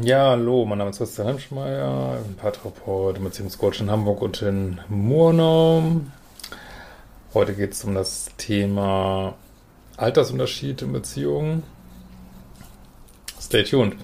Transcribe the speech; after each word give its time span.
Ja, 0.00 0.30
hallo, 0.30 0.64
mein 0.64 0.78
Name 0.78 0.90
ist 0.90 0.98
Christian 0.98 1.26
Hemschmeier, 1.26 2.18
Paartherapeut, 2.40 3.22
Beziehungscoach 3.22 3.80
in 3.80 3.90
Hamburg 3.90 4.22
und 4.22 4.40
in 4.40 4.80
Murnau. 4.88 5.82
Heute 7.34 7.52
geht 7.52 7.72
es 7.72 7.84
um 7.84 7.94
das 7.94 8.30
Thema 8.38 9.34
Altersunterschied 9.98 10.80
in 10.82 10.92
Beziehungen. 10.92 11.62
Stay 13.38 13.64
tuned. 13.64 13.96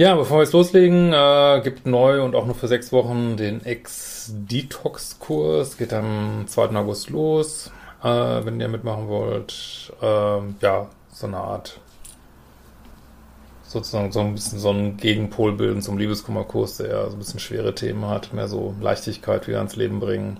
Ja, 0.00 0.14
bevor 0.14 0.38
wir 0.38 0.44
jetzt 0.44 0.54
loslegen, 0.54 1.12
äh, 1.12 1.60
gibt 1.62 1.84
neu 1.84 2.24
und 2.24 2.34
auch 2.34 2.46
nur 2.46 2.54
für 2.54 2.68
sechs 2.68 2.90
Wochen 2.90 3.36
den 3.36 3.62
Ex-Detox-Kurs. 3.62 5.76
Geht 5.76 5.92
am 5.92 6.44
2. 6.46 6.74
August 6.74 7.10
los. 7.10 7.70
Äh, 8.02 8.06
wenn 8.06 8.58
ihr 8.58 8.68
mitmachen 8.68 9.08
wollt, 9.08 9.92
äh, 10.00 10.38
ja, 10.62 10.88
so 11.12 11.26
eine 11.26 11.36
Art, 11.36 11.80
sozusagen 13.62 14.10
so 14.10 14.20
ein 14.20 14.32
bisschen 14.32 14.58
so 14.58 14.70
ein 14.70 14.96
Gegenpol 14.96 15.52
bilden 15.52 15.82
zum 15.82 15.98
Liebeskummerkurs, 15.98 16.78
der 16.78 16.88
ja 16.88 17.10
so 17.10 17.16
ein 17.16 17.18
bisschen 17.18 17.38
schwere 17.38 17.74
Themen 17.74 18.08
hat, 18.08 18.32
mehr 18.32 18.48
so 18.48 18.74
Leichtigkeit 18.80 19.48
wieder 19.48 19.58
ans 19.58 19.76
Leben 19.76 20.00
bringen. 20.00 20.38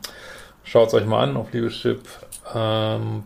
Schaut 0.65 0.89
es 0.89 0.95
euch 0.95 1.05
mal 1.05 1.23
an 1.23 1.37
auf 1.37 1.53
liebeschip.de. 1.53 2.01
Ähm, 2.55 3.25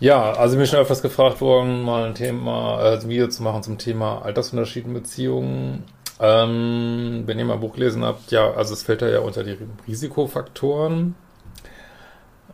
ja, 0.00 0.32
also 0.32 0.56
mir 0.56 0.64
ist 0.64 0.70
schon 0.70 0.80
öfters 0.80 1.02
gefragt 1.02 1.40
worden, 1.40 1.82
mal 1.82 2.04
ein 2.04 2.14
Thema, 2.14 2.82
äh, 2.82 2.98
ein 2.98 3.08
Video 3.08 3.28
zu 3.28 3.42
machen 3.42 3.62
zum 3.62 3.78
Thema 3.78 4.22
Altersunterschied 4.22 4.86
in 4.86 4.94
Beziehungen. 4.94 5.84
Ähm, 6.20 7.24
wenn 7.26 7.38
ihr 7.38 7.44
mal 7.44 7.54
ein 7.54 7.60
Buch 7.60 7.74
gelesen 7.74 8.04
habt, 8.04 8.30
ja, 8.30 8.52
also 8.52 8.72
es 8.72 8.84
fällt 8.84 9.02
da 9.02 9.08
ja 9.08 9.20
unter 9.20 9.42
die 9.42 9.56
Risikofaktoren. 9.88 11.16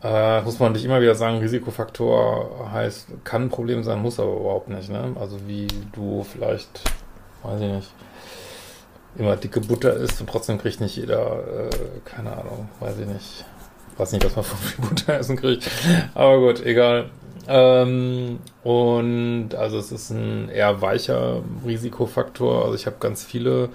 Äh, 0.03 0.41
muss 0.41 0.59
man 0.59 0.71
nicht 0.71 0.83
immer 0.83 0.99
wieder 0.99 1.13
sagen, 1.13 1.37
Risikofaktor 1.37 2.71
heißt, 2.71 3.07
kann 3.23 3.43
ein 3.43 3.49
Problem 3.49 3.83
sein, 3.83 4.01
muss 4.01 4.19
aber 4.19 4.35
überhaupt 4.35 4.69
nicht, 4.69 4.89
ne? 4.89 5.15
Also 5.19 5.47
wie 5.47 5.67
du 5.93 6.23
vielleicht, 6.23 6.81
weiß 7.43 7.61
ich 7.61 7.71
nicht, 7.71 7.91
immer 9.15 9.35
dicke 9.35 9.61
Butter 9.61 9.93
isst 9.93 10.19
und 10.19 10.27
trotzdem 10.27 10.57
kriegt 10.57 10.81
nicht 10.81 10.95
jeder, 10.95 11.67
äh, 11.67 11.69
keine 12.03 12.31
Ahnung, 12.31 12.69
weiß 12.79 12.97
ich 12.97 13.05
nicht, 13.05 13.45
weiß 13.97 14.11
nicht, 14.13 14.25
was 14.25 14.35
man 14.35 14.45
von 14.45 14.57
viel 14.57 14.85
Butter 14.85 15.13
essen 15.19 15.35
kriegt. 15.35 15.69
Aber 16.15 16.39
gut, 16.39 16.65
egal. 16.65 17.11
Ähm, 17.47 18.39
und 18.63 19.55
also 19.55 19.77
es 19.77 19.91
ist 19.91 20.11
ein 20.11 20.49
eher 20.49 20.81
weicher 20.81 21.41
Risikofaktor. 21.65 22.63
Also 22.63 22.75
ich 22.75 22.85
habe 22.85 22.97
ganz 22.99 23.23
viele 23.23 23.69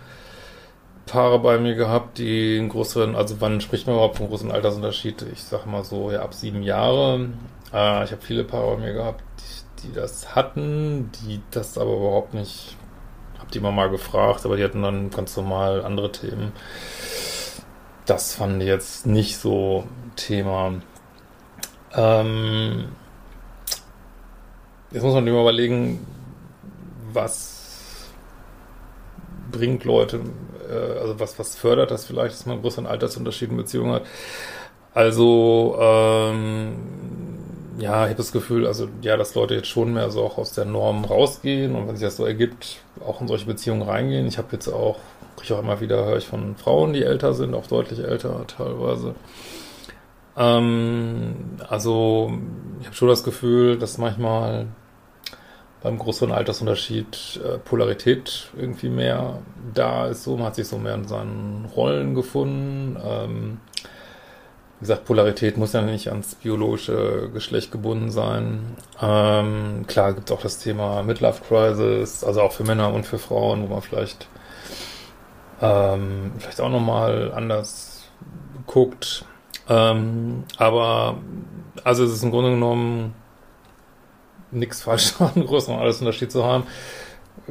Paare 1.07 1.39
bei 1.39 1.59
mir 1.59 1.75
gehabt, 1.75 2.19
die 2.19 2.59
einen 2.59 2.69
größeren, 2.69 3.15
also 3.15 3.41
wann 3.41 3.61
spricht 3.61 3.87
man 3.87 3.97
überhaupt 3.97 4.17
von 4.17 4.29
großen 4.29 4.51
Altersunterschied? 4.51 5.23
Ich 5.33 5.43
sage 5.43 5.69
mal 5.69 5.85
so, 5.85 6.11
ja, 6.11 6.23
ab 6.23 6.35
sieben 6.35 6.63
Jahre. 6.63 7.29
Äh, 7.73 8.05
ich 8.05 8.13
habe 8.13 8.23
viele 8.23 8.45
Paare 8.45 8.77
bei 8.77 8.83
mir 8.83 8.93
gehabt, 8.93 9.23
die, 9.39 9.89
die, 9.89 9.93
das 9.93 10.35
hatten, 10.35 11.11
die 11.23 11.41
das 11.53 11.79
aber 11.79 11.95
überhaupt 11.95 12.35
nicht, 12.35 12.77
hab 13.39 13.51
die 13.53 13.59
immer 13.59 13.73
mal 13.73 13.89
gefragt, 13.89 14.45
aber 14.45 14.57
die 14.57 14.65
hatten 14.65 14.83
dann 14.83 15.11
ganz 15.11 15.37
normal 15.37 15.85
andere 15.85 16.11
Themen. 16.11 16.53
Das 18.05 18.35
fand 18.35 18.63
ich 18.63 18.69
jetzt 18.69 19.07
nicht 19.07 19.39
so 19.39 19.85
Thema. 20.17 20.75
Ähm, 21.95 22.89
Jetzt 24.93 25.03
muss 25.03 25.15
man 25.15 25.27
immer 25.27 25.41
überlegen, 25.41 26.07
was 27.13 27.57
bringt 29.51 29.85
Leute, 29.85 30.21
äh, 30.69 30.99
also 30.99 31.19
was, 31.19 31.39
was 31.39 31.57
fördert 31.57 31.91
das 31.91 32.05
vielleicht, 32.05 32.35
dass 32.35 32.47
man 32.47 32.55
einen 32.55 32.63
größeren 32.63 32.87
Altersunterschied 32.87 33.51
in 33.51 33.57
Beziehungen 33.57 33.93
hat. 33.93 34.03
Also, 34.95 35.77
ähm, 35.81 36.77
ja, 37.79 38.05
ich 38.05 38.11
habe 38.11 38.15
das 38.15 38.33
Gefühl, 38.33 38.67
also 38.67 38.89
ja, 39.03 39.17
dass 39.17 39.35
Leute 39.35 39.55
jetzt 39.55 39.69
schon 39.69 39.93
mehr 39.93 40.11
so 40.11 40.25
auch 40.25 40.39
aus 40.39 40.53
der 40.53 40.65
Norm 40.65 41.05
rausgehen 41.05 41.75
und 41.75 41.87
wenn 41.87 41.97
sich 41.97 42.07
das 42.07 42.17
so 42.17 42.25
ergibt, 42.25 42.79
auch 43.07 43.21
in 43.21 43.29
solche 43.29 43.47
Beziehungen 43.47 43.83
reingehen. 43.83 44.27
Ich 44.27 44.39
habe 44.39 44.49
jetzt 44.53 44.69
auch, 44.69 44.99
kriege 45.37 45.55
auch 45.55 45.63
immer 45.63 45.81
wieder, 45.81 46.05
höre 46.07 46.17
ich 46.17 46.27
von 46.27 46.57
Frauen, 46.57 46.95
die 46.95 47.03
älter 47.03 47.35
sind, 47.35 47.55
auch 47.55 47.67
deutlich 47.67 48.01
älter 48.01 48.47
teilweise. 48.47 49.15
Ähm, 50.37 51.57
also, 51.69 52.33
ich 52.81 52.87
habe 52.87 52.97
schon 52.97 53.09
das 53.09 53.25
Gefühl, 53.25 53.79
dass 53.79 53.99
manchmal 53.99 54.67
beim 55.83 55.99
größeren 55.99 56.33
Altersunterschied 56.33 57.41
äh, 57.45 57.59
Polarität 57.59 58.49
irgendwie 58.57 58.89
mehr 58.89 59.39
da 59.73 60.07
ist. 60.07 60.25
So, 60.25 60.37
man 60.37 60.47
hat 60.47 60.57
sich 60.57 60.67
so 60.69 60.79
mehr 60.79 60.95
in 60.95 61.07
seinen 61.07 61.67
Rollen 61.77 62.15
gefunden. 62.15 62.97
Ähm, 63.03 63.61
wie 64.79 64.81
gesagt, 64.81 65.07
Polarität 65.07 65.57
muss 65.57 65.73
ja 65.73 65.81
nicht 65.83 66.09
ans 66.09 66.35
biologische 66.35 67.31
Geschlecht 67.33 67.71
gebunden 67.71 68.11
sein. 68.11 68.77
Ähm, 69.01 69.85
klar 69.87 70.13
gibt 70.13 70.29
es 70.29 70.37
auch 70.37 70.43
das 70.43 70.59
Thema 70.59 71.03
Midlife 71.03 71.43
Crisis, 71.45 72.25
also 72.25 72.43
auch 72.43 72.53
für 72.53 72.65
Männer 72.65 72.93
und 72.93 73.07
für 73.07 73.19
Frauen, 73.19 73.63
wo 73.63 73.73
man 73.73 73.81
vielleicht 73.81 74.29
ähm, 75.63 76.33
vielleicht 76.39 76.61
auch 76.61 76.69
nochmal 76.69 77.33
anders 77.35 78.11
guckt. 78.67 79.25
Ähm, 79.69 80.45
aber 80.59 81.19
also 81.85 82.05
es 82.05 82.13
ist 82.13 82.23
im 82.23 82.31
Grunde 82.31 82.51
genommen 82.51 83.15
nichts 84.51 84.83
falsch 84.83 85.15
daran, 85.19 85.47
größeren 85.47 85.79
Altersunterschied 85.79 86.33
zu 86.33 86.45
haben. 86.45 86.65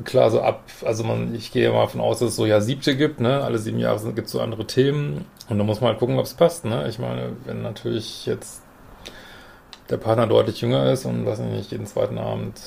Klar, 0.04 0.32
so 0.32 0.42
ab, 0.42 0.64
also 0.84 1.04
man, 1.04 1.34
ich 1.36 1.52
gehe 1.52 1.72
mal 1.72 1.82
davon 1.82 2.02
aus, 2.02 2.20
dass 2.20 2.30
es 2.30 2.36
so 2.36 2.46
ja 2.46 2.60
siebte 2.60 2.98
gibt, 2.98 3.20
ne? 3.20 3.44
Alle 3.44 3.60
sieben 3.60 3.80
Jahre 3.80 4.14
gibt 4.14 4.28
es 4.28 4.34
so 4.34 4.42
andere 4.42 4.66
Themen. 4.66 5.26
Und 5.48 5.58
da 5.58 5.64
muss 5.64 5.80
man 5.80 5.92
halt 5.92 6.00
gucken, 6.00 6.18
ob 6.18 6.26
es 6.26 6.34
passt, 6.34 6.66
ne? 6.66 6.88
Ich 6.90 7.00
meine, 7.00 7.38
wenn 7.46 7.62
natürlich 7.62 8.26
jetzt 8.26 8.62
der 9.90 9.98
Partner 9.98 10.28
deutlich 10.28 10.60
jünger 10.62 10.92
ist 10.92 11.06
und 11.06 11.26
weiß 11.26 11.40
nicht, 11.40 11.72
jeden 11.72 11.86
zweiten 11.86 12.18
Abend, 12.18 12.60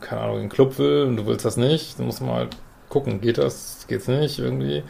keine 0.00 0.22
Ahnung, 0.22 0.36
in 0.36 0.42
den 0.42 0.50
Club 0.50 0.78
will 0.78 1.04
und 1.04 1.16
du 1.16 1.26
willst 1.26 1.44
das 1.44 1.56
nicht, 1.56 1.98
dann 1.98 2.06
muss 2.06 2.20
man 2.20 2.34
halt 2.34 2.56
gucken, 2.88 3.20
geht 3.20 3.38
das, 3.38 3.86
geht's 3.88 4.08
nicht 4.08 4.38
irgendwie. 4.38 4.82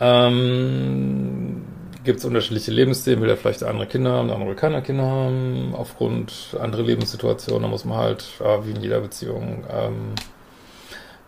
Ähm, 0.00 1.64
gibt 2.08 2.20
es 2.20 2.24
unterschiedliche 2.24 2.70
Lebensthemen, 2.70 3.20
will 3.20 3.28
er 3.28 3.36
vielleicht 3.36 3.62
andere 3.62 3.86
Kinder 3.86 4.12
haben, 4.12 4.30
andere 4.30 4.54
keine 4.54 4.80
Kinder 4.80 5.04
haben, 5.04 5.74
aufgrund 5.76 6.56
anderer 6.58 6.82
Lebenssituationen. 6.82 7.64
Da 7.64 7.68
muss 7.68 7.84
man 7.84 7.98
halt, 7.98 8.24
äh, 8.40 8.64
wie 8.64 8.70
in 8.70 8.80
jeder 8.80 9.00
Beziehung, 9.00 9.66
ähm, 9.70 10.14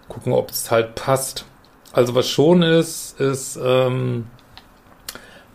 gucken, 0.08 0.32
ob 0.32 0.48
es 0.48 0.70
halt 0.70 0.94
passt. 0.94 1.44
Also 1.92 2.14
was 2.14 2.30
schon 2.30 2.62
ist, 2.62 3.20
ist, 3.20 3.60
ähm, 3.62 4.28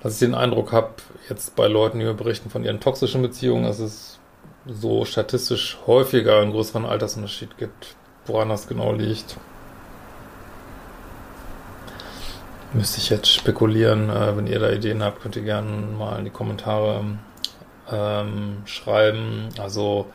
dass 0.04 0.14
ich 0.14 0.20
den 0.20 0.36
Eindruck 0.36 0.72
habe, 0.72 0.94
jetzt 1.28 1.56
bei 1.56 1.68
Leuten, 1.68 1.98
die 1.98 2.06
mir 2.06 2.14
berichten 2.14 2.52
von 2.52 2.64
ihren 2.64 2.80
toxischen 2.80 3.24
Beziehungen, 3.24 3.64
dass 3.64 3.80
es 3.80 4.20
so 4.68 5.06
statistisch 5.06 5.80
häufiger 5.88 6.40
einen 6.40 6.52
größeren 6.52 6.86
Altersunterschied 6.86 7.58
gibt. 7.58 7.96
Woran 8.28 8.50
das 8.50 8.68
genau 8.68 8.94
liegt, 8.94 9.38
Müsste 12.76 12.98
ich 12.98 13.10
jetzt 13.10 13.32
spekulieren. 13.32 14.10
Äh, 14.10 14.36
wenn 14.36 14.48
ihr 14.48 14.60
da 14.60 14.70
Ideen 14.70 15.02
habt, 15.02 15.22
könnt 15.22 15.38
ihr 15.38 15.44
gerne 15.44 15.70
mal 15.98 16.20
in 16.20 16.26
die 16.26 16.32
Kommentare 16.32 17.06
ähm, 17.90 18.64
schreiben. 18.66 19.48
Also, 19.58 20.08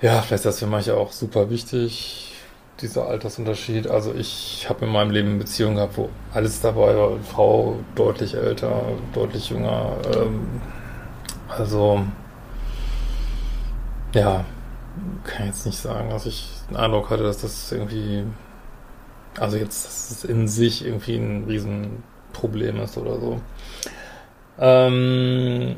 ja, 0.00 0.22
vielleicht 0.22 0.32
ist 0.32 0.46
das 0.46 0.58
für 0.60 0.66
manche 0.66 0.96
auch 0.96 1.10
super 1.10 1.50
wichtig, 1.50 2.34
dieser 2.80 3.08
Altersunterschied. 3.08 3.88
Also, 3.88 4.14
ich 4.14 4.66
habe 4.68 4.84
in 4.84 4.92
meinem 4.92 5.10
Leben 5.10 5.38
Beziehungen 5.40 5.74
gehabt, 5.74 5.96
wo 5.96 6.08
alles 6.32 6.60
dabei 6.60 6.96
war. 6.96 7.18
Frau 7.18 7.78
deutlich 7.96 8.34
älter, 8.34 8.82
deutlich 9.12 9.50
jünger. 9.50 9.96
Ähm, 10.14 10.60
also, 11.48 12.04
ja, 14.14 14.44
kann 15.24 15.46
jetzt 15.46 15.66
nicht 15.66 15.78
sagen, 15.78 16.10
dass 16.10 16.26
ich 16.26 16.48
den 16.70 16.76
Eindruck 16.76 17.10
hatte, 17.10 17.24
dass 17.24 17.40
das 17.40 17.72
irgendwie 17.72 18.24
also 19.38 19.56
jetzt, 19.56 19.86
dass 19.86 20.10
es 20.10 20.24
in 20.24 20.48
sich 20.48 20.84
irgendwie 20.84 21.16
ein 21.16 21.44
Riesenproblem 21.44 22.80
ist 22.80 22.96
oder 22.98 23.18
so. 23.18 23.40
Ähm, 24.58 25.76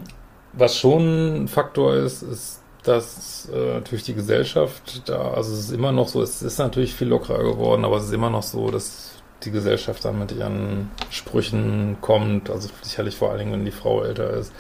was 0.53 0.77
schon 0.77 1.45
ein 1.45 1.49
Faktor 1.49 1.95
ist, 1.95 2.23
ist 2.23 2.61
dass 2.85 3.49
äh, 3.53 3.75
natürlich 3.75 4.05
die 4.05 4.15
Gesellschaft 4.15 5.09
da, 5.09 5.33
also 5.33 5.55
es 5.55 5.61
ist 5.61 5.73
immer 5.73 5.91
noch 5.91 6.07
so, 6.07 6.23
es 6.23 6.43
ist 6.43 6.59
natürlich 6.59 6.95
viel 6.95 7.09
lockerer 7.09 7.43
geworden, 7.43 7.85
aber 7.85 7.97
es 7.97 8.05
ist 8.05 8.13
immer 8.13 8.31
noch 8.31 8.43
so, 8.43 8.71
dass 8.71 9.13
die 9.43 9.51
Gesellschaft 9.51 10.05
dann 10.05 10.19
mit 10.19 10.33
ihren 10.33 10.91
Sprüchen 11.11 11.97
kommt, 12.01 12.51
also 12.51 12.69
sicherlich 12.83 13.17
vor 13.17 13.31
allen 13.31 13.39
Dingen, 13.39 13.53
wenn 13.53 13.65
die 13.65 13.71
Frau 13.71 14.03
älter 14.03 14.31
ist. 14.31 14.53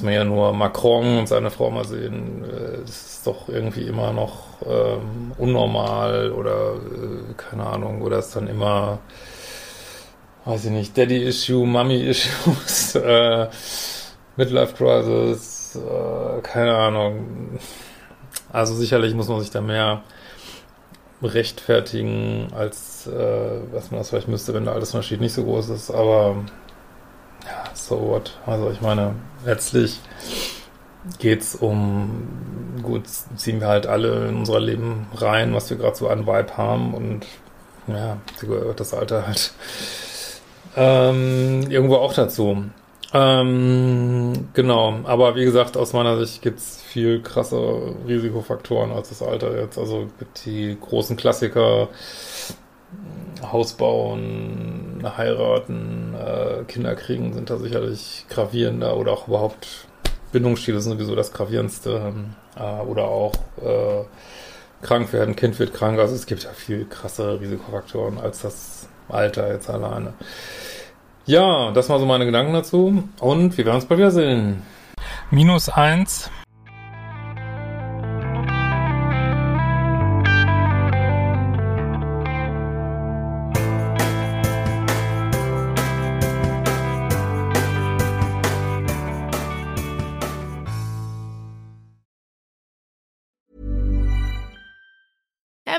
Muss 0.00 0.06
man 0.06 0.14
ja 0.14 0.24
nur 0.24 0.54
Macron 0.54 1.18
und 1.18 1.28
seine 1.28 1.50
Frau 1.50 1.70
mal 1.70 1.84
sehen, 1.84 2.42
äh, 2.42 2.78
das 2.80 3.16
ist 3.18 3.26
doch 3.26 3.50
irgendwie 3.50 3.82
immer 3.82 4.14
noch 4.14 4.44
ähm, 4.64 5.32
unnormal 5.36 6.32
oder 6.32 6.76
äh, 6.76 7.34
keine 7.36 7.66
Ahnung, 7.66 8.00
oder 8.00 8.18
ist 8.18 8.34
dann 8.34 8.46
immer, 8.46 9.00
weiß 10.46 10.64
ich 10.64 10.70
nicht, 10.70 10.96
Daddy-Issue, 10.96 11.66
Mommy-Issues, 11.66 12.94
äh, 12.94 13.48
Midlife-Crisis, 14.36 15.76
äh, 15.76 16.40
keine 16.40 16.74
Ahnung. 16.74 17.58
Also 18.50 18.74
sicherlich 18.74 19.12
muss 19.12 19.28
man 19.28 19.40
sich 19.40 19.50
da 19.50 19.60
mehr 19.60 20.02
rechtfertigen, 21.22 22.48
als 22.56 23.06
äh, 23.06 23.60
was 23.70 23.90
man 23.90 24.00
das 24.00 24.08
vielleicht 24.08 24.28
müsste, 24.28 24.54
wenn 24.54 24.64
der 24.64 24.72
Altersunterschied 24.72 25.20
nicht 25.20 25.34
so 25.34 25.44
groß 25.44 25.68
ist. 25.68 25.90
Aber 25.90 26.36
so 27.90 28.00
what. 28.00 28.38
Also 28.46 28.70
ich 28.70 28.80
meine, 28.80 29.14
letztlich 29.44 30.00
geht's 31.18 31.54
um, 31.54 32.80
gut, 32.82 33.02
ziehen 33.36 33.60
wir 33.60 33.68
halt 33.68 33.86
alle 33.86 34.28
in 34.28 34.36
unser 34.38 34.60
Leben 34.60 35.06
rein, 35.14 35.54
was 35.54 35.68
wir 35.70 35.76
gerade 35.76 35.96
so 35.96 36.08
an 36.08 36.26
Vibe 36.26 36.56
haben 36.56 36.94
und 36.94 37.26
ja, 37.86 38.18
gehört 38.40 38.80
das 38.80 38.94
Alter 38.94 39.26
halt 39.26 39.52
ähm, 40.76 41.66
irgendwo 41.68 41.96
auch 41.96 42.14
dazu. 42.14 42.64
Ähm, 43.12 44.48
genau, 44.54 45.00
aber 45.02 45.34
wie 45.34 45.44
gesagt, 45.44 45.76
aus 45.76 45.92
meiner 45.92 46.16
Sicht 46.18 46.42
gibt's 46.42 46.80
viel 46.80 47.20
krasse 47.22 47.94
Risikofaktoren 48.06 48.92
als 48.92 49.08
das 49.08 49.20
Alter 49.22 49.60
jetzt. 49.60 49.78
Also 49.78 50.06
gibt 50.20 50.44
die 50.44 50.76
großen 50.80 51.16
Klassiker, 51.16 51.88
Haus 53.50 53.72
bauen, 53.72 54.89
heiraten, 55.04 56.14
äh, 56.14 56.64
Kinder 56.64 56.94
kriegen 56.94 57.32
sind 57.32 57.50
da 57.50 57.58
sicherlich 57.58 58.26
gravierender 58.28 58.96
oder 58.96 59.12
auch 59.12 59.28
überhaupt 59.28 59.86
Bindungsstile 60.32 60.80
sind 60.80 60.92
sowieso 60.92 61.14
das 61.14 61.32
gravierendste. 61.32 62.12
Äh, 62.56 62.82
oder 62.82 63.04
auch 63.04 63.34
äh, 63.62 64.04
krank 64.82 65.12
werden, 65.12 65.36
Kind 65.36 65.58
wird 65.58 65.74
krank. 65.74 65.98
Also 65.98 66.14
es 66.14 66.26
gibt 66.26 66.44
ja 66.44 66.50
viel 66.50 66.86
krasse 66.86 67.40
Risikofaktoren 67.40 68.18
als 68.18 68.42
das 68.42 68.88
Alter 69.08 69.52
jetzt 69.52 69.68
alleine. 69.68 70.12
Ja, 71.26 71.70
das 71.72 71.88
waren 71.88 72.00
so 72.00 72.06
meine 72.06 72.26
Gedanken 72.26 72.52
dazu. 72.52 73.04
Und 73.20 73.56
wir 73.56 73.64
werden 73.64 73.76
uns 73.76 73.86
bald 73.86 73.98
wiedersehen. 73.98 74.62
Minus 75.30 75.68
eins. 75.68 76.30